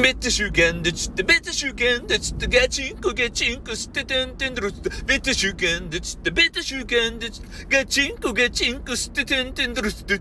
[0.00, 10.20] 別習慣でつって別習慣でつってガチンコガチンコ吸っててんてんどろつって別習慣でつって別習慣でつってガチンコガチンコ吸っててんてんどろつって